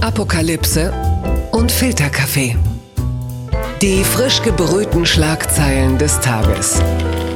[0.00, 0.92] Apokalypse
[1.50, 2.54] und Filterkaffee.
[3.82, 6.80] Die frisch gebrühten Schlagzeilen des Tages.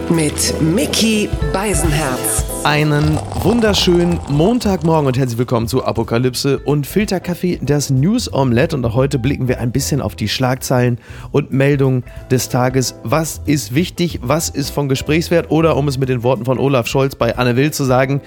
[0.09, 2.45] Mit Mickey Beisenherz.
[2.63, 8.77] Einen wunderschönen Montagmorgen und herzlich willkommen zu Apokalypse und Filterkaffee, das News Omelette.
[8.77, 10.99] Und auch heute blicken wir ein bisschen auf die Schlagzeilen
[11.33, 12.95] und Meldungen des Tages.
[13.03, 14.21] Was ist wichtig?
[14.23, 15.51] Was ist von Gesprächswert?
[15.51, 18.21] Oder um es mit den Worten von Olaf Scholz bei Anne Will zu sagen,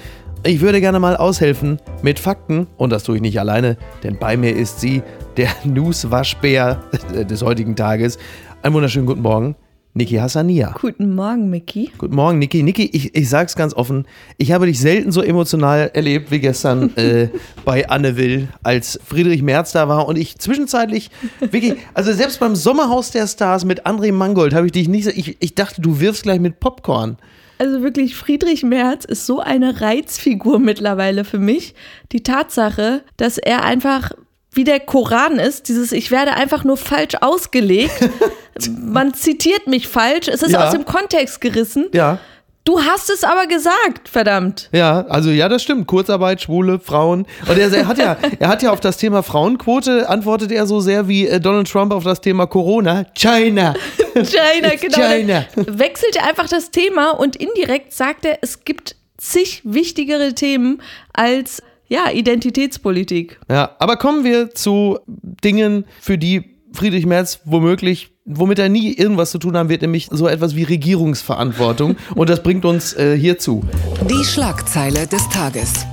[0.43, 4.37] ich würde gerne mal aushelfen mit Fakten und das tue ich nicht alleine, denn bei
[4.37, 5.01] mir ist sie,
[5.37, 6.83] der News-Waschbär
[7.29, 8.17] des heutigen Tages.
[8.61, 9.55] Einen wunderschönen guten Morgen.
[9.97, 10.75] Niki Hassania.
[10.81, 11.89] Guten Morgen, Mickey.
[11.97, 12.63] Guten Morgen, Niki.
[12.63, 14.05] Niki, ich, ich sag's ganz offen,
[14.37, 17.29] ich habe dich selten so emotional erlebt wie gestern äh,
[17.63, 22.57] bei Anne Will, als Friedrich Merz da war und ich zwischenzeitlich wirklich, also selbst beim
[22.57, 26.23] Sommerhaus der Stars mit André Mangold habe ich dich nicht, ich, ich dachte, du wirfst
[26.23, 27.15] gleich mit Popcorn.
[27.57, 31.73] Also wirklich, Friedrich Merz ist so eine Reizfigur mittlerweile für mich.
[32.11, 34.11] Die Tatsache, dass er einfach
[34.51, 38.09] wie der Koran ist, dieses Ich werde einfach nur falsch ausgelegt.
[38.79, 40.65] Man zitiert mich falsch, es ist Ja.
[40.65, 41.87] aus dem Kontext gerissen.
[41.93, 42.19] Ja.
[42.63, 44.69] Du hast es aber gesagt, verdammt.
[44.71, 45.85] Ja, also ja, das stimmt.
[45.85, 47.27] Kurzarbeit, Schwule, Frauen.
[47.47, 50.79] Und er, er hat ja, er hat ja auf das Thema Frauenquote antwortet er so
[50.79, 53.03] sehr wie äh, Donald Trump auf das Thema Corona.
[53.13, 53.75] China.
[54.23, 54.97] China, genau.
[54.97, 55.45] China.
[55.55, 60.81] Wechselt er einfach das Thema und indirekt sagt er, es gibt zig wichtigere Themen
[61.13, 63.39] als ja, Identitätspolitik.
[63.49, 69.31] Ja, aber kommen wir zu Dingen, für die Friedrich Merz womöglich, womit er nie irgendwas
[69.31, 71.95] zu tun haben wird, nämlich so etwas wie Regierungsverantwortung.
[72.15, 73.63] Und das bringt uns äh, hierzu.
[74.09, 75.85] Die Schlagzeile des Tages.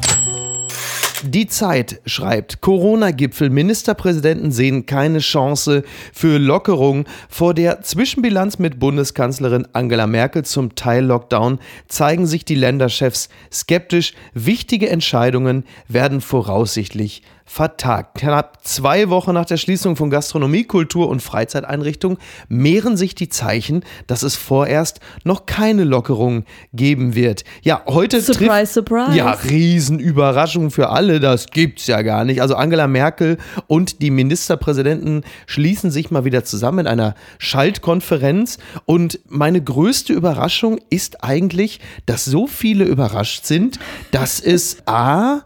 [1.25, 7.05] Die Zeit schreibt, Corona-Gipfel, Ministerpräsidenten sehen keine Chance für Lockerung.
[7.29, 14.15] Vor der Zwischenbilanz mit Bundeskanzlerin Angela Merkel zum Teil-Lockdown zeigen sich die Länderchefs skeptisch.
[14.35, 18.19] Wichtige Entscheidungen werden voraussichtlich vertagt.
[18.19, 23.85] Knapp zwei Wochen nach der Schließung von Gastronomie, Kultur und Freizeiteinrichtungen mehren sich die Zeichen,
[24.07, 27.45] dass es vorerst noch keine Lockerung geben wird.
[27.63, 29.17] Ja, heute Surprise, trifft, surprise.
[29.17, 32.41] Ja, Riesenüberraschung für alle, das gibt's ja gar nicht.
[32.41, 39.21] Also Angela Merkel und die Ministerpräsidenten schließen sich mal wieder zusammen in einer Schaltkonferenz und
[39.29, 43.79] meine größte Überraschung ist eigentlich, dass so viele überrascht sind,
[44.11, 45.43] dass es A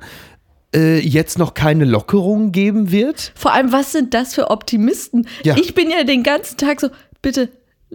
[0.75, 3.33] äh, jetzt noch keine Lockerung geben wird.
[3.35, 5.29] Vor allem, was sind das für Optimisten?
[5.43, 5.57] Ja.
[5.57, 6.89] Ich bin ja den ganzen Tag so,
[7.23, 7.49] bitte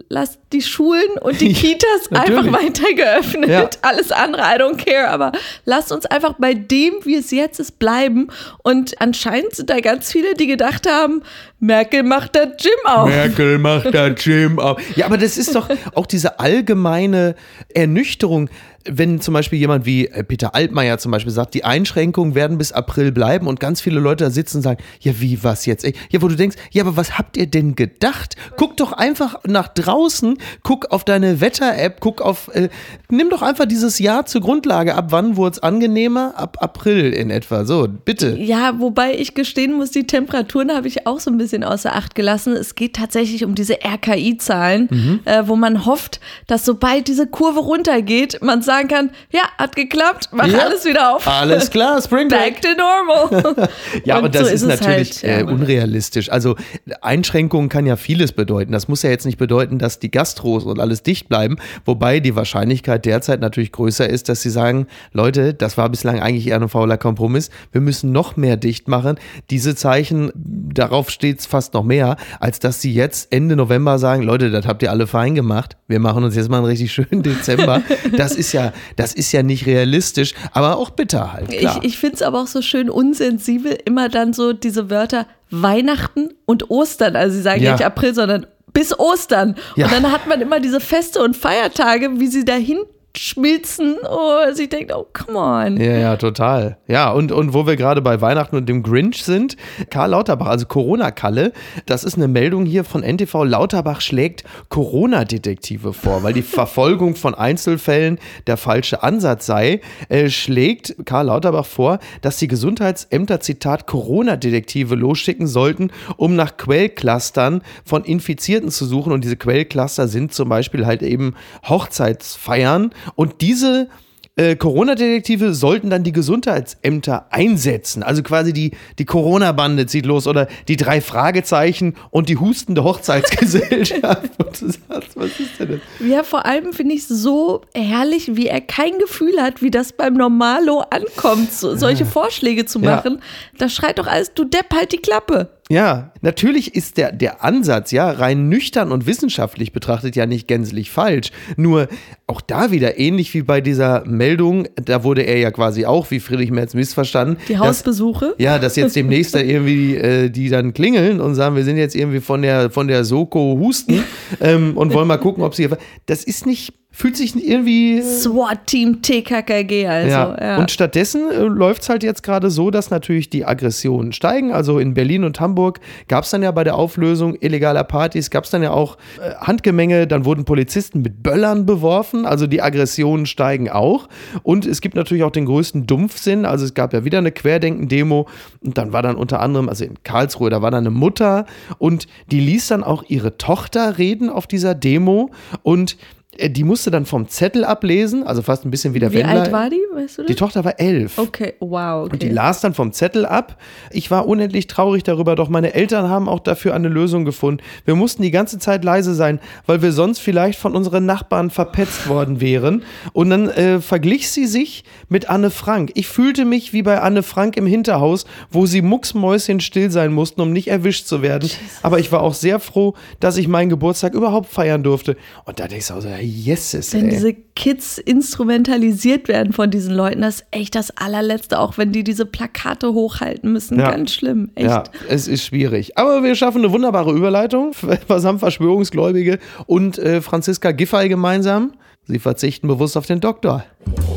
[0.08, 2.52] lasst die Schulen und die Ja, Kitas einfach natürlich.
[2.80, 3.50] weiter geöffnet.
[3.50, 3.68] Ja.
[3.82, 5.08] Alles andere, I don't care.
[5.10, 5.32] Aber
[5.66, 8.28] lasst uns einfach bei dem, wie es jetzt ist, bleiben.
[8.62, 11.22] Und anscheinend sind da ganz viele, die gedacht haben,
[11.60, 13.08] Merkel macht das Gym auf.
[13.08, 14.80] Merkel macht das Gym auf.
[14.96, 17.34] Ja, aber das ist doch auch diese allgemeine
[17.74, 18.48] Ernüchterung.
[18.84, 22.72] Wenn zum Beispiel jemand wie äh, Peter Altmaier zum Beispiel sagt, die Einschränkungen werden bis
[22.72, 25.84] April bleiben und ganz viele Leute da sitzen und sagen, ja, wie, was jetzt?
[26.10, 28.36] Ja, wo du denkst, ja, aber was habt ihr denn gedacht?
[28.56, 32.68] Guck doch einfach nach draußen, guck auf deine Wetter-App, guck auf, äh,
[33.10, 34.94] nimm doch einfach dieses Jahr zur Grundlage.
[34.94, 36.34] Ab wann wurde es angenehmer?
[36.36, 37.64] Ab April in etwa.
[37.64, 38.36] So, bitte.
[38.38, 42.14] Ja, wobei ich gestehen muss, die Temperaturen habe ich auch so ein bisschen außer Acht
[42.14, 42.54] gelassen.
[42.54, 45.20] Es geht tatsächlich um diese RKI-Zahlen, Mhm.
[45.24, 50.28] äh, wo man hofft, dass sobald diese Kurve runtergeht, man sagen kann, ja, hat geklappt,
[50.32, 50.60] mach Ja.
[50.60, 51.26] alles wieder auf.
[51.26, 52.60] Alles klar, Spring Break.
[52.60, 53.68] Back to normal.
[54.04, 56.30] Ja, Und aber das so ist, es natürlich halt, äh, unrealistisch.
[56.30, 56.56] Also
[57.00, 58.72] Einschränkungen kann ja vieles bedeuten.
[58.72, 62.34] Das muss ja jetzt nicht bedeuten, dass die Gastros und alles dicht bleiben, wobei die
[62.36, 66.68] Wahrscheinlichkeit derzeit natürlich größer ist, dass sie sagen, Leute, das war bislang eigentlich eher ein
[66.68, 67.50] fauler Kompromiss.
[67.72, 69.16] Wir müssen noch mehr dicht machen.
[69.50, 74.22] Diese Zeichen, darauf steht es fast noch mehr, als dass sie jetzt Ende November sagen,
[74.22, 75.76] Leute, das habt ihr alle fein gemacht.
[75.88, 77.82] Wir machen uns jetzt mal einen richtig schönen Dezember.
[78.16, 78.61] Das ist ja,
[78.96, 81.48] das ist ja nicht realistisch, aber auch bitter halt.
[81.50, 81.78] Klar.
[81.82, 86.30] Ich, ich finde es aber auch so schön unsensibel, immer dann so diese Wörter Weihnachten
[86.46, 87.16] und Ostern.
[87.16, 87.70] Also sie sagen Ja.
[87.70, 89.56] ja nicht April, sondern bis Ostern.
[89.76, 89.86] Ja.
[89.86, 92.78] Und dann hat man immer diese Feste und Feiertage, wie sie dahin
[93.16, 93.96] schmilzen.
[94.02, 95.76] Oh, also ich denke, oh, come on.
[95.78, 96.78] Ja, ja, total.
[96.86, 99.56] Ja, und, und wo wir gerade bei Weihnachten und dem Grinch sind,
[99.90, 101.52] Karl Lauterbach, also Corona-Kalle,
[101.86, 103.44] das ist eine Meldung hier von NTV.
[103.44, 110.96] Lauterbach schlägt Corona-Detektive vor, weil die Verfolgung von Einzelfällen der falsche Ansatz sei, äh, schlägt
[111.04, 118.70] Karl Lauterbach vor, dass die Gesundheitsämter, Zitat, Corona-Detektive losschicken sollten, um nach Quellclustern von Infizierten
[118.70, 119.12] zu suchen.
[119.12, 121.34] Und diese Quellcluster sind zum Beispiel halt eben
[121.68, 122.92] Hochzeitsfeiern.
[123.14, 123.88] Und diese
[124.34, 128.02] äh, Corona-Detektive sollten dann die Gesundheitsämter einsetzen.
[128.02, 134.30] Also quasi die, die Corona-Bande zieht los oder die drei Fragezeichen und die hustende Hochzeitsgesellschaft.
[134.38, 136.08] und du sagst, was ist denn das?
[136.08, 139.92] Ja, vor allem finde ich es so herrlich, wie er kein Gefühl hat, wie das
[139.92, 143.16] beim Normalo ankommt, so, solche Vorschläge zu machen.
[143.16, 143.58] Ja.
[143.58, 145.50] Da schreit doch alles, du Depp, halt die Klappe.
[145.70, 150.90] Ja, natürlich ist der, der Ansatz, ja, rein nüchtern und wissenschaftlich betrachtet ja nicht gänzlich
[150.90, 151.30] falsch.
[151.56, 151.88] Nur
[152.26, 156.20] auch da wieder ähnlich wie bei dieser Meldung, da wurde er ja quasi auch, wie
[156.20, 157.36] Friedrich Merz, missverstanden.
[157.48, 158.30] Die Hausbesuche?
[158.30, 161.76] Dass, ja, dass jetzt demnächst da irgendwie äh, die dann klingeln und sagen, wir sind
[161.76, 164.02] jetzt irgendwie von der, von der Soko Husten
[164.40, 165.68] ähm, und wollen mal gucken, ob sie.
[166.06, 168.02] Das ist nicht fühlt sich irgendwie.
[168.02, 170.10] SWAT-Team TKKG, also.
[170.10, 170.36] Ja.
[170.40, 170.56] ja.
[170.58, 174.52] Und stattdessen äh, läuft es halt jetzt gerade so, dass natürlich die Aggressionen steigen.
[174.52, 178.44] Also in Berlin und Hamburg gab es dann ja bei der Auflösung illegaler Partys, gab
[178.44, 182.26] es dann ja auch äh, Handgemenge, dann wurden Polizisten mit Böllern beworfen.
[182.26, 184.08] Also die Aggressionen steigen auch.
[184.42, 186.44] Und es gibt natürlich auch den größten Dumpfsinn.
[186.44, 188.28] Also es gab ja wieder eine Querdenken-Demo
[188.60, 191.46] und dann war dann unter anderem, also in Karlsruhe, da war dann eine Mutter
[191.78, 195.30] und die ließ dann auch ihre Tochter reden auf dieser Demo
[195.62, 195.96] und äh,
[196.40, 199.42] die musste dann vom Zettel ablesen, also fast ein bisschen wie der Wie Wendler.
[199.42, 200.28] alt war die, weißt du das?
[200.28, 201.18] Die Tochter war elf.
[201.18, 202.04] Okay, wow.
[202.04, 202.12] Okay.
[202.12, 203.58] Und die las dann vom Zettel ab.
[203.90, 207.62] Ich war unendlich traurig darüber, doch meine Eltern haben auch dafür eine Lösung gefunden.
[207.84, 212.08] Wir mussten die ganze Zeit leise sein, weil wir sonst vielleicht von unseren Nachbarn verpetzt
[212.08, 212.82] worden wären.
[213.12, 215.92] Und dann äh, verglich sie sich mit Anne Frank.
[215.94, 220.40] Ich fühlte mich wie bei Anne Frank im Hinterhaus, wo sie mucksmäuschen still sein mussten,
[220.40, 221.48] um nicht erwischt zu werden.
[221.48, 221.58] Jesus.
[221.82, 225.16] Aber ich war auch sehr froh, dass ich meinen Geburtstag überhaupt feiern durfte.
[225.44, 226.92] Und da denke ich so, yeses.
[226.92, 227.10] Wenn ey.
[227.10, 232.04] diese Kids instrumentalisiert werden von diesen Leuten, das ist echt das allerletzte, auch wenn die
[232.04, 233.78] diese Plakate hochhalten müssen.
[233.78, 233.90] Ja.
[233.90, 234.68] Ganz schlimm, echt.
[234.68, 235.98] Ja, es ist schwierig.
[235.98, 237.72] Aber wir schaffen eine wunderbare Überleitung.
[238.08, 241.72] Was haben Verschwörungsgläubige und äh, Franziska Giffey gemeinsam?
[242.04, 243.64] Sie verzichten bewusst auf den Doktor.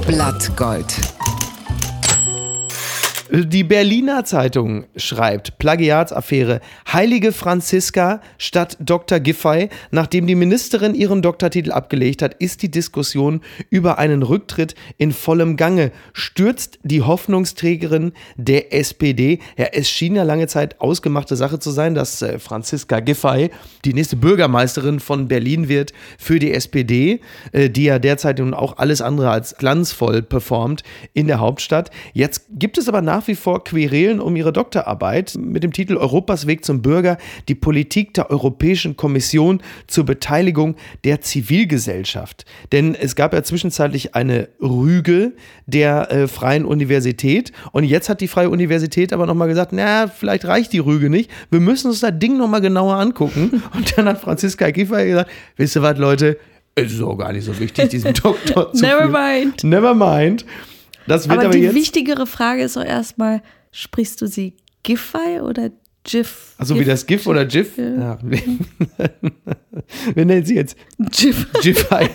[0.08, 0.88] Blattgold.
[3.38, 6.62] Die Berliner Zeitung schreibt, Plagiatsaffäre,
[6.94, 9.20] Heilige Franziska statt Dr.
[9.20, 9.68] Giffey.
[9.92, 15.58] Nachdem die Ministerin ihren Doktortitel abgelegt hat, ist die Diskussion über einen Rücktritt in vollem
[15.58, 15.92] Gange.
[16.14, 19.40] Stürzt die Hoffnungsträgerin der SPD.
[19.58, 23.50] Ja, es schien ja lange Zeit ausgemachte Sache zu sein, dass äh, Franziska Giffey
[23.84, 27.20] die nächste Bürgermeisterin von Berlin wird für die SPD,
[27.52, 30.84] äh, die ja derzeit nun auch alles andere als glanzvoll performt
[31.14, 31.92] in der Hauptstadt.
[32.14, 35.98] Jetzt gibt es aber nach nach wie vor Querelen um ihre Doktorarbeit mit dem Titel
[35.98, 37.18] Europas Weg zum Bürger,
[37.48, 42.46] die Politik der Europäischen Kommission zur Beteiligung der Zivilgesellschaft.
[42.72, 45.34] Denn es gab ja zwischenzeitlich eine Rüge
[45.66, 50.46] der äh, Freien Universität und jetzt hat die Freie Universität aber nochmal gesagt, na, vielleicht
[50.46, 53.64] reicht die Rüge nicht, wir müssen uns das Ding nochmal genauer angucken.
[53.76, 56.38] Und dann hat Franziska Giffey gesagt, wisst ihr was, Leute,
[56.76, 59.64] es ist auch gar nicht so wichtig, diesen Doktor zu Never mind.
[59.64, 60.46] Never mind.
[61.08, 63.42] Das wird aber, aber die jetzt wichtigere Frage ist doch erstmal,
[63.72, 65.72] sprichst du sie Giffey oder
[66.06, 66.54] GIF?
[66.58, 67.78] Also wie das GIF oder GIF?
[67.78, 67.86] Ja.
[67.86, 68.20] ja.
[70.14, 71.48] Wir nennen sie jetzt GIF.
[71.62, 72.10] GIFI.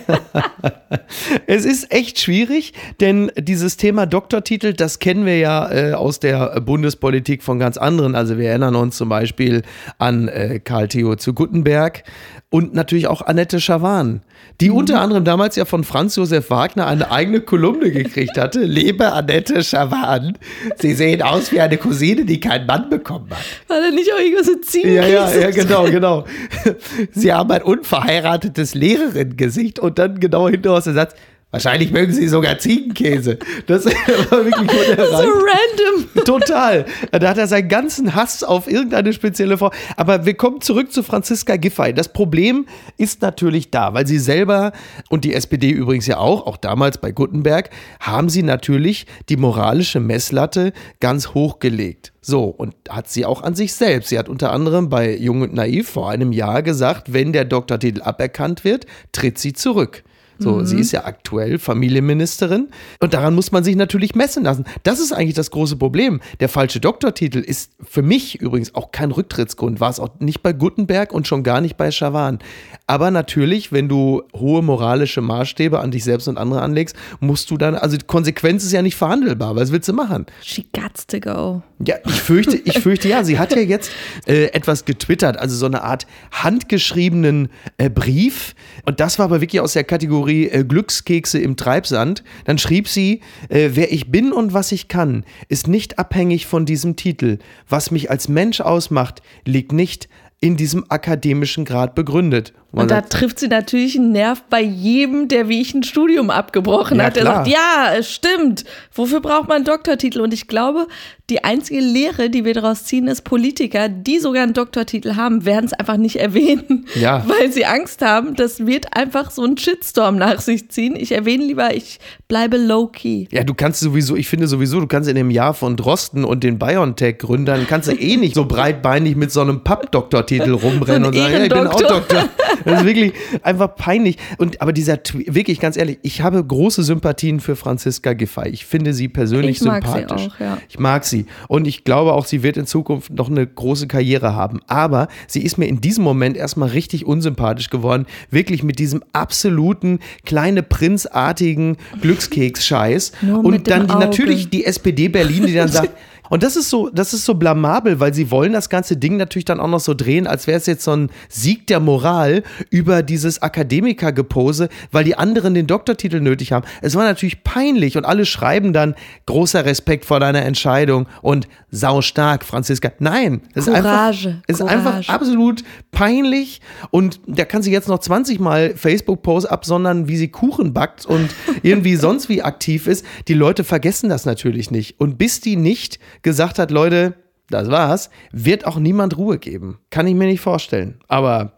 [1.47, 6.61] es ist echt schwierig, denn dieses Thema Doktortitel, das kennen wir ja äh, aus der
[6.61, 8.15] Bundespolitik von ganz anderen.
[8.15, 9.63] Also wir erinnern uns zum Beispiel
[9.99, 12.05] an äh, Karl Theo zu Guttenberg
[12.51, 14.23] und natürlich auch Annette Schawan,
[14.61, 14.77] die mhm.
[14.77, 18.61] unter anderem damals ja von Franz Josef Wagner eine eigene Kolumne gekriegt hatte.
[18.65, 20.37] Lebe Annette Schawan.
[20.77, 23.39] Sie sehen aus wie eine Cousine, die keinen Mann bekommen hat.
[23.69, 24.97] War er nicht auch irgendwas so ziemlich?
[24.97, 26.25] Ja, ja, ja, genau, genau.
[27.13, 31.15] Sie haben ein unverheiratetes Lehrerinnengesicht und dann genau hinter aus der Satz,
[31.53, 33.39] Wahrscheinlich mögen sie sogar Ziegenkäse.
[33.67, 33.85] Das
[34.31, 36.09] war wirklich so random.
[36.25, 36.87] Total.
[37.11, 39.73] Da hat er seinen ganzen Hass auf irgendeine spezielle Frau.
[39.97, 41.93] Aber wir kommen zurück zu Franziska Giffey.
[41.93, 42.67] Das Problem
[42.99, 44.71] ist natürlich da, weil sie selber
[45.09, 49.99] und die SPD übrigens ja auch, auch damals bei Gutenberg, haben sie natürlich die moralische
[49.99, 52.13] Messlatte ganz hoch gelegt.
[52.21, 54.11] So, und hat sie auch an sich selbst.
[54.11, 58.03] Sie hat unter anderem bei Jung und Naiv vor einem Jahr gesagt, wenn der Doktortitel
[58.03, 60.05] aberkannt wird, tritt sie zurück.
[60.41, 60.67] So, mhm.
[60.67, 62.69] sie ist ja aktuell Familienministerin
[62.99, 64.65] und daran muss man sich natürlich messen lassen.
[64.83, 66.21] Das ist eigentlich das große Problem.
[66.41, 70.55] Der falsche Doktortitel ist für mich übrigens auch kein Rücktrittsgrund, war es auch nicht bei
[70.55, 72.39] Gutenberg und schon gar nicht bei Schawan.
[72.87, 77.57] Aber natürlich, wenn du hohe moralische Maßstäbe an dich selbst und andere anlegst, musst du
[77.57, 79.57] dann, also die Konsequenz ist ja nicht verhandelbar.
[79.57, 80.27] Was willst du machen?
[80.43, 81.63] She got to go.
[81.85, 83.25] Ja, ich fürchte, ich fürchte ja.
[83.25, 83.91] Sie hat ja jetzt
[84.27, 88.55] äh, etwas getwittert, also so eine Art handgeschriebenen äh, Brief.
[88.87, 92.23] Und das war aber wirklich aus der Kategorie Kategorie äh, Glückskekse im Treibsand.
[92.45, 96.67] Dann schrieb sie, äh, wer ich bin und was ich kann, ist nicht abhängig von
[96.67, 97.39] diesem Titel.
[97.69, 100.09] Was mich als Mensch ausmacht, liegt nicht
[100.43, 102.55] in diesem akademischen Grad begründet.
[102.73, 105.83] Man und da sagt, trifft sie natürlich einen Nerv bei jedem, der wie ich ein
[105.83, 107.17] Studium abgebrochen ja, hat.
[107.17, 107.45] Der klar.
[107.45, 108.65] sagt, ja, es stimmt.
[108.95, 110.21] Wofür braucht man einen Doktortitel?
[110.21, 110.87] Und ich glaube,
[111.31, 115.67] die einzige Lehre, die wir daraus ziehen, ist, Politiker, die sogar einen Doktortitel haben, werden
[115.67, 117.25] es einfach nicht erwähnen, ja.
[117.41, 120.95] weil sie Angst haben, das wird einfach so ein Shitstorm nach sich ziehen.
[120.97, 123.27] Ich erwähne lieber, ich bleibe low-key.
[123.33, 126.45] Ja, du kannst sowieso, ich finde sowieso, du kannst in dem Jahr von Drosten und
[126.45, 131.33] den BioNTech-Gründern, kannst du eh nicht so breitbeinig mit so einem Papp-Doktortitel rumrennen und sagen,
[131.33, 132.29] ja, ich bin auch Doktor.
[132.65, 134.19] Das ist wirklich einfach peinlich.
[134.39, 138.49] Und, aber dieser Tweet, wirklich ganz ehrlich, ich habe große Sympathien für Franziska Giffey.
[138.51, 140.29] Ich finde sie persönlich ich sympathisch.
[140.29, 140.59] Auch, ja.
[140.69, 141.27] Ich mag sie.
[141.49, 144.61] Und ich glaube auch, sie wird in Zukunft noch eine große Karriere haben.
[144.67, 148.07] Aber sie ist mir in diesem Moment erstmal richtig unsympathisch geworden.
[148.31, 153.13] Wirklich mit diesem absoluten kleine Prinzartigen Glückskeks-Scheiß.
[153.43, 155.91] Und dann die, natürlich die SPD Berlin, die dann sagt,
[156.31, 159.45] und das ist so, das ist so blamabel, weil sie wollen das ganze Ding natürlich
[159.45, 163.03] dann auch noch so drehen, als wäre es jetzt so ein Sieg der Moral über
[163.03, 166.65] dieses Akademikergepose, weil die anderen den Doktortitel nötig haben.
[166.81, 168.95] Es war natürlich peinlich und alle schreiben dann
[169.27, 172.93] großer Respekt vor deiner Entscheidung und sau stark, Franziska.
[173.01, 174.15] Nein, es ist einfach,
[174.47, 176.61] ist einfach absolut peinlich
[176.91, 181.31] und da kann sie jetzt noch 20 Mal Facebook-Posts absondern, wie sie Kuchen backt und
[181.63, 183.05] irgendwie sonst wie aktiv ist.
[183.29, 185.01] Die Leute vergessen das natürlich nicht.
[185.01, 187.15] Und bis die nicht gesagt hat, Leute,
[187.49, 189.79] das war's, wird auch niemand Ruhe geben.
[189.91, 191.01] Kann ich mir nicht vorstellen.
[191.09, 191.53] Aber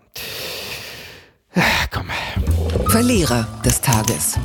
[1.91, 2.07] komm.
[2.87, 4.39] Verlierer des Tages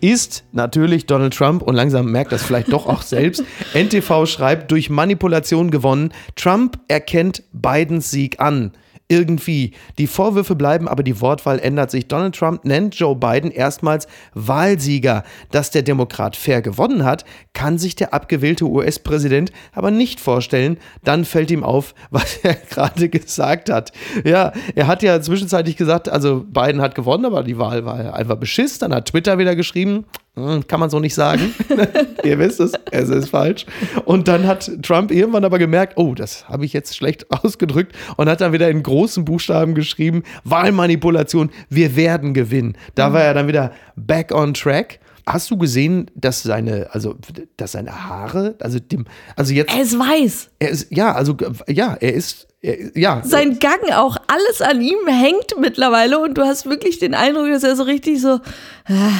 [0.00, 3.42] ist natürlich Donald Trump und langsam merkt das vielleicht doch auch selbst.
[3.72, 6.12] NTV schreibt, durch Manipulation gewonnen.
[6.36, 8.72] Trump erkennt Bidens Sieg an
[9.14, 9.72] irgendwie.
[9.98, 12.08] Die Vorwürfe bleiben, aber die Wortwahl ändert sich.
[12.08, 15.22] Donald Trump nennt Joe Biden erstmals Wahlsieger.
[15.52, 20.78] Dass der Demokrat fair gewonnen hat, kann sich der abgewählte US-Präsident aber nicht vorstellen.
[21.04, 23.92] Dann fällt ihm auf, was er gerade gesagt hat.
[24.24, 28.36] Ja, er hat ja zwischenzeitlich gesagt, also Biden hat gewonnen, aber die Wahl war einfach
[28.36, 28.78] beschiss.
[28.78, 31.54] Dann hat Twitter wieder geschrieben, kann man so nicht sagen.
[32.24, 33.66] Ihr wisst es, es ist falsch.
[34.04, 38.28] Und dann hat Trump irgendwann aber gemerkt, oh, das habe ich jetzt schlecht ausgedrückt und
[38.28, 42.76] hat dann wieder in großen Buchstaben geschrieben, Wahlmanipulation, wir werden gewinnen.
[42.96, 44.98] Da war er dann wieder back on track.
[45.26, 47.14] Hast du gesehen, dass seine, also,
[47.56, 49.72] dass seine Haare, also dem, also jetzt.
[49.72, 50.50] Er ist weiß.
[50.58, 51.36] Er ist, ja, also,
[51.68, 52.48] ja, er ist,
[52.94, 53.22] ja.
[53.24, 57.62] Sein Gang auch, alles an ihm hängt mittlerweile und du hast wirklich den Eindruck, dass
[57.62, 58.40] er so richtig so,
[58.86, 59.10] äh,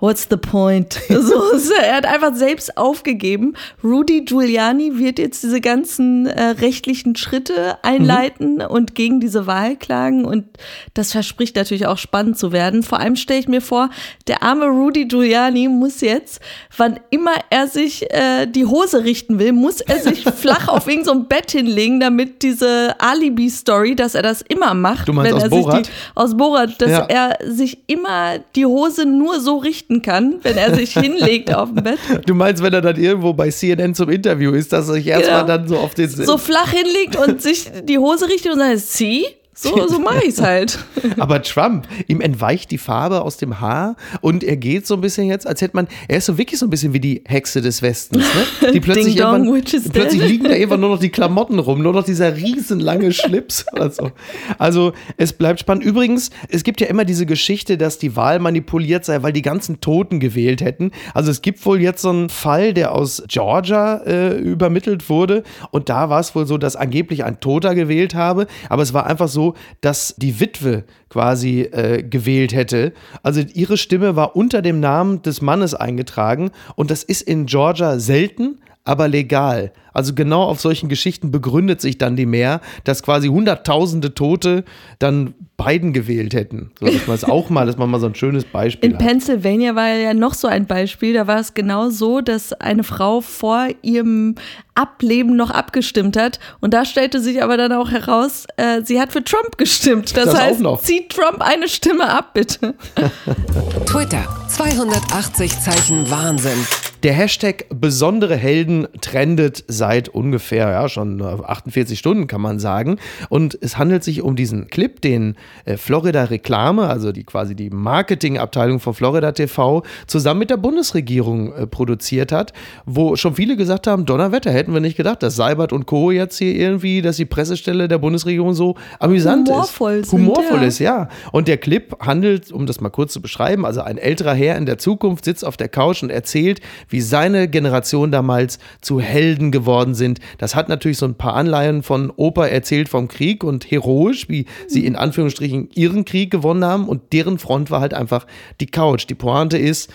[0.00, 1.00] what's the point?
[1.24, 3.54] So, er hat einfach selbst aufgegeben.
[3.82, 8.66] Rudy Giuliani wird jetzt diese ganzen äh, rechtlichen Schritte einleiten mhm.
[8.68, 10.24] und gegen diese Wahl klagen.
[10.24, 10.44] Und
[10.92, 12.82] das verspricht natürlich auch spannend zu werden.
[12.82, 13.90] Vor allem stelle ich mir vor,
[14.26, 16.40] der arme Rudy Giuliani muss jetzt,
[16.76, 21.20] wann immer er sich äh, die Hose richten will, muss er sich flach auf irgendein
[21.20, 25.42] so Bett hinlegen, damit diese Alibi-Story, dass er das immer macht, du meinst wenn aus
[25.44, 25.86] er Borat?
[25.86, 27.06] sich die, aus Borat, dass ja.
[27.06, 31.72] er sich immer die Hose nur so richten richten kann, wenn er sich hinlegt auf
[31.72, 31.98] dem Bett.
[32.26, 35.42] Du meinst, wenn er dann irgendwo bei CNN zum Interview ist, dass er sich erstmal
[35.42, 35.56] genau.
[35.58, 39.26] dann so auf den so flach hinlegt und sich die Hose richtet und sagt, sie?
[39.56, 40.78] So, so mache ich es halt.
[41.18, 45.28] Aber Trump, ihm entweicht die Farbe aus dem Haar und er geht so ein bisschen
[45.28, 47.80] jetzt, als hätte man, er ist so wirklich so ein bisschen wie die Hexe des
[47.80, 48.72] Westens, ne?
[48.72, 52.36] Die plötzlich, dong, plötzlich liegen da einfach nur noch die Klamotten rum, nur noch dieser
[52.36, 54.10] riesenlange Schlips oder so.
[54.58, 55.84] Also es bleibt spannend.
[55.84, 59.80] Übrigens, es gibt ja immer diese Geschichte, dass die Wahl manipuliert sei, weil die ganzen
[59.80, 60.90] Toten gewählt hätten.
[61.12, 65.88] Also es gibt wohl jetzt so einen Fall, der aus Georgia äh, übermittelt wurde und
[65.88, 69.28] da war es wohl so, dass angeblich ein Toter gewählt habe, aber es war einfach
[69.28, 69.43] so,
[69.82, 72.92] dass die Witwe quasi äh, gewählt hätte.
[73.22, 77.98] Also ihre Stimme war unter dem Namen des Mannes eingetragen und das ist in Georgia
[77.98, 79.72] selten, aber legal.
[79.94, 84.64] Also genau auf solchen Geschichten begründet sich dann die Mehr, dass quasi hunderttausende Tote
[84.98, 86.72] dann Biden gewählt hätten.
[86.80, 89.06] So, dass man es auch mal, dass man mal so ein schönes Beispiel In hat.
[89.06, 93.20] Pennsylvania war ja noch so ein Beispiel, da war es genau so, dass eine Frau
[93.20, 94.34] vor ihrem
[94.74, 99.12] Ableben noch abgestimmt hat und da stellte sich aber dann auch heraus, äh, sie hat
[99.12, 100.16] für Trump gestimmt.
[100.16, 102.74] Das, das heißt, zieht Trump eine Stimme ab, bitte.
[103.86, 106.66] Twitter, 280 Zeichen Wahnsinn.
[107.04, 112.96] Der Hashtag besondere Helden trendet seit ungefähr ja, schon 48 Stunden, kann man sagen.
[113.28, 117.68] Und es handelt sich um diesen Clip, den äh, Florida Reklame, also die quasi die
[117.68, 122.54] Marketingabteilung von Florida TV, zusammen mit der Bundesregierung äh, produziert hat,
[122.86, 126.10] wo schon viele gesagt haben, Donnerwetter, hätten wir nicht gedacht, dass Seibert und Co.
[126.10, 130.10] jetzt hier irgendwie, dass die Pressestelle der Bundesregierung so amüsant Humorvoll ist.
[130.10, 130.66] Sind, Humorvoll ja.
[130.66, 131.08] ist, ja.
[131.32, 134.64] Und der Clip handelt, um das mal kurz zu beschreiben, also ein älterer Herr in
[134.64, 139.50] der Zukunft sitzt auf der Couch und erzählt, wie wie seine Generation damals zu Helden
[139.50, 140.20] geworden sind.
[140.38, 144.46] Das hat natürlich so ein paar Anleihen von Opa erzählt vom Krieg und heroisch, wie
[144.68, 148.28] sie in Anführungsstrichen ihren Krieg gewonnen haben und deren Front war halt einfach
[148.60, 149.06] die Couch.
[149.10, 149.92] Die Pointe ist,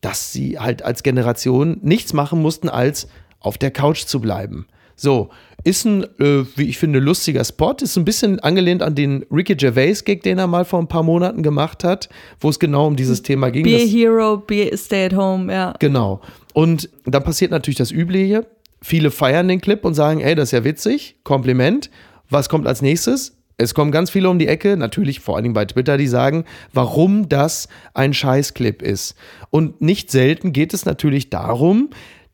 [0.00, 3.08] dass sie halt als Generation nichts machen mussten, als
[3.40, 4.66] auf der Couch zu bleiben.
[4.96, 5.30] So,
[5.62, 7.74] ist ein, äh, wie ich finde, lustiger Spot.
[7.80, 11.42] Ist ein bisschen angelehnt an den Ricky Gervais-Gig, den er mal vor ein paar Monaten
[11.42, 12.08] gemacht hat,
[12.40, 13.62] wo es genau um dieses Thema ging.
[13.62, 15.74] Be a hero, be a stay at home, ja.
[15.78, 16.20] Genau.
[16.52, 18.46] Und dann passiert natürlich das Übliche.
[18.82, 21.90] Viele feiern den Clip und sagen, ey, das ist ja witzig, Kompliment.
[22.30, 23.36] Was kommt als nächstes?
[23.56, 26.44] Es kommen ganz viele um die Ecke, natürlich vor allen Dingen bei Twitter, die sagen,
[26.72, 29.16] warum das ein Scheißclip ist.
[29.50, 31.90] Und nicht selten geht es natürlich darum,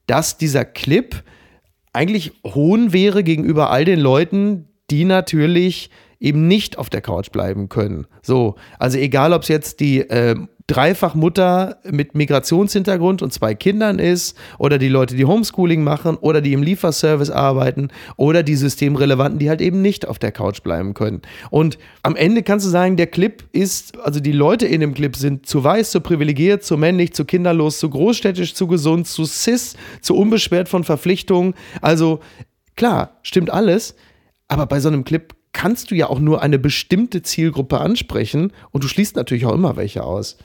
[0.06, 1.22] dass dieser Clip
[1.92, 5.90] eigentlich Hohn wäre gegenüber all den Leuten, die natürlich
[6.24, 8.06] eben nicht auf der Couch bleiben können.
[8.22, 10.34] So, also egal, ob es jetzt die äh,
[10.66, 16.54] Dreifachmutter mit Migrationshintergrund und zwei Kindern ist oder die Leute, die Homeschooling machen oder die
[16.54, 21.20] im Lieferservice arbeiten oder die Systemrelevanten, die halt eben nicht auf der Couch bleiben können.
[21.50, 25.14] Und am Ende kannst du sagen, der Clip ist, also die Leute in dem Clip
[25.14, 29.76] sind zu weiß, zu privilegiert, zu männlich, zu kinderlos, zu großstädtisch, zu gesund, zu cis,
[30.00, 31.52] zu unbeschwert von Verpflichtungen.
[31.82, 32.20] Also
[32.74, 33.96] klar, stimmt alles,
[34.48, 38.84] aber bei so einem Clip kannst du ja auch nur eine bestimmte Zielgruppe ansprechen und
[38.84, 40.36] du schließt natürlich auch immer welche aus.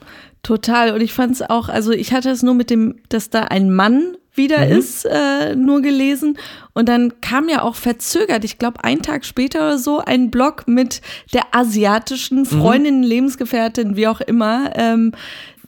[0.44, 0.94] Total.
[0.94, 3.74] Und ich fand es auch, also ich hatte es nur mit dem, dass da ein
[3.74, 4.72] Mann wieder Mhm.
[4.78, 6.38] ist, äh, nur gelesen.
[6.74, 10.66] Und dann kam ja auch verzögert, ich glaube, einen Tag später oder so, ein Blog
[10.66, 11.02] mit
[11.34, 15.12] der asiatischen Freundin, Lebensgefährtin, wie auch immer, ähm,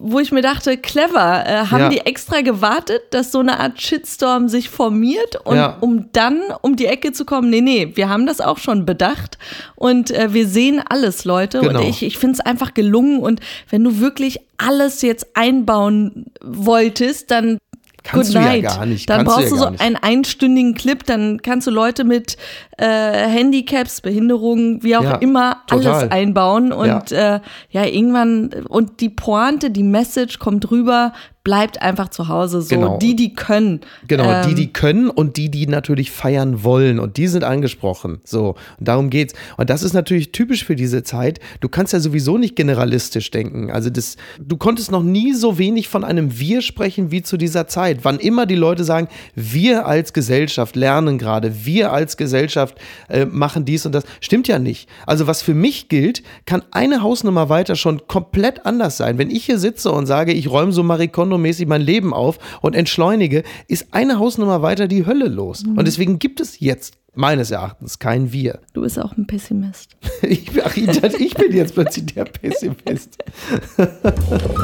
[0.04, 1.90] wo ich mir dachte, clever, äh, haben Ja.
[1.90, 5.78] die extra gewartet, dass so eine Art Shitstorm sich formiert und Ja.
[5.80, 9.38] um dann um die Ecke zu kommen, nee, nee, wir haben das auch schon bedacht
[9.76, 11.60] und äh, wir sehen alles, Leute.
[11.60, 11.80] Genau.
[11.82, 13.40] Und ich, ich finde es einfach gelungen und
[13.70, 17.58] wenn du wirklich alles jetzt einbauen wolltest, dann
[18.04, 18.64] Kannst Good du ja night.
[18.64, 19.82] gar nicht, Dann kannst du brauchst ja du gar so nicht.
[19.82, 22.36] einen einstündigen Clip, dann kannst du Leute mit
[22.78, 25.94] äh, Handicaps, Behinderungen, wie auch Ja, immer, total.
[25.94, 26.74] alles einbauen.
[26.74, 27.36] Und ja.
[27.36, 27.40] Äh,
[27.70, 32.62] ja, irgendwann, und die Pointe, die Message kommt rüber, bleibt einfach zu Hause.
[32.62, 32.98] So, Genau.
[33.00, 33.82] die, die können.
[34.08, 38.22] Genau, Ähm, die, die können und die, die natürlich feiern wollen und die sind angesprochen.
[38.24, 39.34] So, und darum geht's.
[39.58, 41.40] Und das ist natürlich typisch für diese Zeit.
[41.60, 43.72] Du kannst ja sowieso nicht generalistisch denken.
[43.72, 47.68] Also das, du konntest noch nie so wenig von einem Wir sprechen wie zu dieser
[47.68, 48.00] Zeit.
[48.04, 52.76] Wann immer die Leute sagen, wir als Gesellschaft lernen gerade, wir als Gesellschaft
[53.10, 54.88] äh, machen dies und das, stimmt ja nicht.
[55.08, 59.18] Also was für mich gilt, kann eine Hausnummer weiter schon komplett anders sein.
[59.18, 62.76] Wenn ich hier sitze und sage, ich räume so Marie Kondo-mäßig mein Leben auf und
[62.76, 65.64] entschleunige, ist eine Hausnummer weiter die Hölle los.
[65.64, 68.60] Und deswegen gibt es jetzt meines Erachtens kein Wir.
[68.74, 69.96] Du bist auch ein Pessimist.
[70.24, 73.18] Ich, ach, ich bin jetzt plötzlich der Pessimist.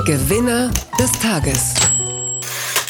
[0.05, 1.73] Gewinner des Tages.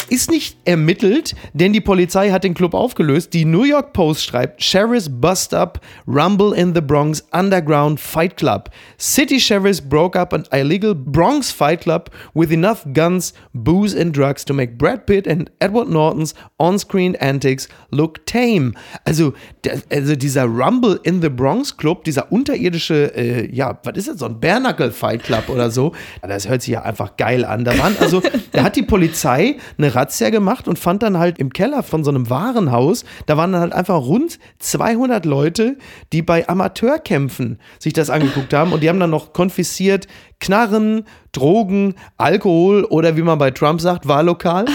[0.09, 3.33] Ist nicht ermittelt, denn die Polizei hat den Club aufgelöst.
[3.33, 8.69] Die New York Post schreibt: Sheriffs bust up, Rumble in the Bronx Underground Fight Club.
[8.97, 14.45] City sheriffs broke up an illegal Bronx Fight Club with enough guns, booze and drugs
[14.45, 18.73] to make Brad Pitt and Edward Nortons on-screen antics look tame.
[19.03, 19.33] Also,
[19.65, 24.19] der, also dieser Rumble in the Bronx Club, dieser unterirdische, äh, ja, was ist das,
[24.19, 27.65] so ein Bare-Knuckle Fight Club oder so, das hört sich ja einfach geil an.
[27.65, 28.21] Da waren, also,
[28.53, 32.11] da hat die Polizei eine Razzia gemacht und fand dann halt im Keller von so
[32.11, 35.77] einem Warenhaus, da waren dann halt einfach rund 200 Leute,
[36.13, 40.07] die bei Amateurkämpfen sich das angeguckt haben und die haben dann noch konfisziert
[40.39, 44.65] Knarren, Drogen, Alkohol oder wie man bei Trump sagt, Wahllokal.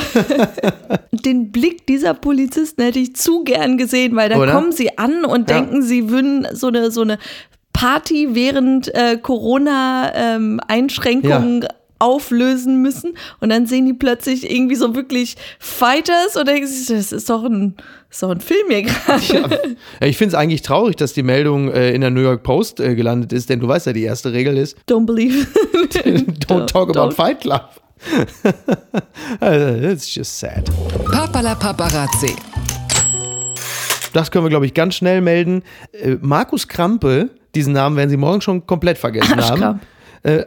[1.12, 4.52] Den Blick dieser Polizisten hätte ich zu gern gesehen, weil da Oder?
[4.52, 5.60] kommen sie an und Ja.
[5.60, 7.18] denken, sie würden so eine, so eine
[7.72, 11.66] Party während äh, Corona-Einschränkungen
[12.02, 17.12] auflösen müssen und dann sehen die plötzlich irgendwie so wirklich Fighters und denken sich, das
[17.12, 17.74] ist doch ein,
[18.08, 19.76] das ist doch ein Film hier gerade.
[20.00, 22.80] Ja, ich finde es eigentlich traurig, dass die Meldung äh, in der New York Post
[22.80, 25.46] äh, gelandet ist, denn du weißt ja, die erste Regel ist, Don't believe.
[26.48, 27.12] don't talk about don't.
[27.12, 27.70] Fight Club.
[29.40, 30.68] Also, It's just sad.
[31.10, 32.34] Papala Paparazzi.
[34.12, 35.62] Das können wir, glaube ich, ganz schnell melden.
[35.92, 39.80] Äh, Markus Krampe, diesen Namen werden Sie morgen schon komplett vergessen haben.
[40.24, 40.44] Äh,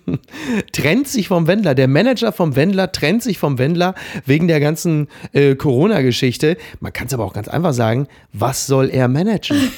[0.72, 1.74] trennt sich vom Wendler.
[1.74, 6.56] Der Manager vom Wendler trennt sich vom Wendler wegen der ganzen äh, Corona-Geschichte.
[6.80, 9.56] Man kann es aber auch ganz einfach sagen, was soll er managen?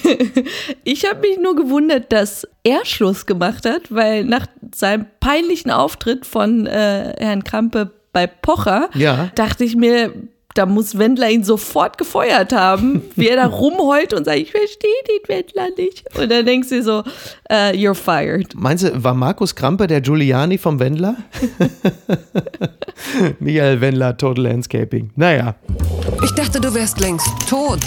[0.84, 6.24] Ich habe mich nur gewundert, dass er Schluss gemacht hat, weil nach seinem peinlichen Auftritt
[6.24, 9.30] von äh, Herrn Krampe bei Pocher Ja.
[9.34, 10.12] dachte ich mir,
[10.58, 14.90] da muss Wendler ihn sofort gefeuert haben, wie er da rumheult und sagt, ich verstehe
[15.08, 16.04] den Wendler nicht.
[16.18, 18.54] Und dann denkst du so, uh, you're fired.
[18.56, 21.16] Meinst du, war Markus Krampe der Giuliani vom Wendler?
[23.38, 25.10] Michael Wendler, Total Landscaping.
[25.14, 25.54] Naja.
[26.24, 27.80] Ich dachte, du wärst längst tot.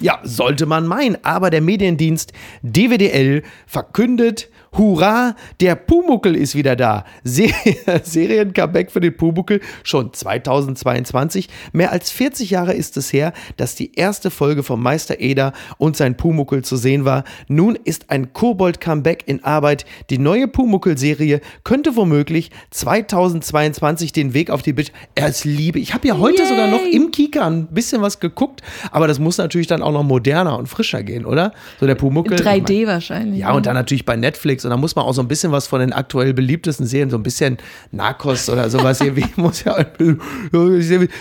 [0.00, 1.16] Ja, sollte man meinen.
[1.24, 7.04] Aber der Mediendienst DWDL verkündet, Hurra, der Pumuckel ist wieder da.
[7.22, 7.48] Se
[8.02, 11.48] Serien-Comeback für den Pumuckel schon 2022.
[11.72, 15.96] Mehr als 40 Jahre ist es her, dass die erste Folge von Meister Eder und
[15.96, 17.22] sein Pumuckel zu sehen war.
[17.46, 19.86] Nun ist ein Kobold-Comeback in Arbeit.
[20.10, 24.98] Die neue Pumuckel-Serie könnte womöglich 2022 den Weg auf die Bildschirme.
[25.14, 25.78] Er ist Liebe.
[25.78, 26.48] Ich habe ja heute Yay.
[26.48, 30.02] sogar noch im Kika ein bisschen was geguckt, aber das muss natürlich dann auch noch
[30.02, 31.52] moderner und frischer gehen, oder?
[31.78, 32.38] So der Pumuckel.
[32.38, 33.40] 3D wahrscheinlich.
[33.40, 34.63] Ja, und dann natürlich bei Netflix.
[34.64, 37.16] Und da muss man auch so ein bisschen was von den aktuell beliebtesten Serien, so
[37.16, 37.58] ein bisschen
[37.92, 39.84] Narcos oder sowas hier, wie muss ja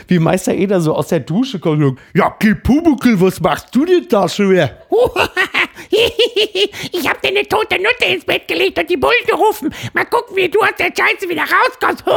[0.08, 1.84] wie Meister Eder so aus der Dusche kommt.
[1.84, 4.72] und, Ja, Gil Pumuckl, was machst du denn da schon wieder?
[6.92, 9.74] ich hab dir eine tote Nutte ins Bett gelegt und die Bullen gerufen.
[9.94, 12.04] Mal gucken, wie du aus der Scheiße wieder rauskommst.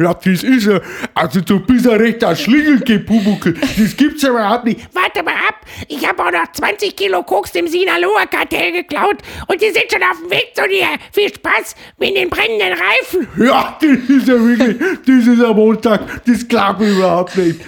[0.00, 0.80] Ja, das ist er.
[1.14, 3.52] Also du bist ein rechter Schlingel, Gil Pumuckl.
[3.52, 4.80] Das gibt's ja überhaupt nicht.
[4.92, 5.56] Warte mal ab.
[5.88, 9.18] Ich habe auch noch 20 Kilo Koks dem Sinaloa-Kartell geklaut
[9.48, 10.86] und die sind schon auf dem Weg zu dir.
[11.12, 13.28] Viel Spaß mit den brennenden Reifen.
[13.42, 17.60] Ja, das ist ja wirklich, das ist am Montag, das klappt überhaupt nicht.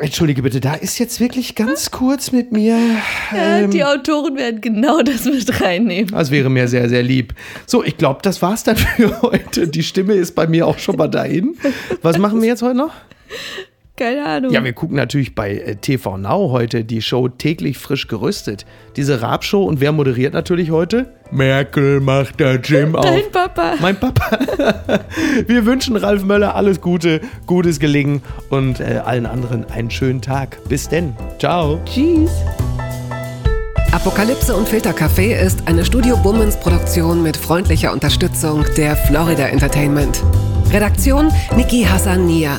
[0.00, 2.76] Entschuldige bitte, da ist jetzt wirklich ganz kurz mit mir.
[3.32, 6.10] Ja, ähm, die Autoren werden genau das mit reinnehmen.
[6.10, 7.34] das wäre mir sehr, sehr lieb.
[7.66, 9.68] So, ich glaube, das war's dann für heute.
[9.68, 11.56] Die Stimme ist bei mir auch schon mal dahin.
[12.02, 12.92] Was machen wir jetzt heute noch?
[13.96, 14.52] Keine Ahnung.
[14.52, 18.66] Ja, wir gucken natürlich bei äh, TV Now heute die Show täglich frisch gerüstet.
[18.96, 21.12] Diese Raab-Show und wer moderiert natürlich heute?
[21.30, 23.04] Merkel macht der Gym auf.
[23.04, 23.74] Dein Papa.
[23.80, 24.38] Mein Papa.
[25.46, 30.58] Wir wünschen Ralf Möller alles Gute, gutes Gelingen und äh, allen anderen einen schönen Tag.
[30.68, 31.14] Bis denn.
[31.38, 31.80] Ciao.
[31.84, 32.32] Tschüss.
[33.92, 40.20] Apokalypse und Filtercafé ist eine Studio Bummens Produktion mit freundlicher Unterstützung der Florida Entertainment.
[40.72, 42.58] Redaktion Niki Hassania.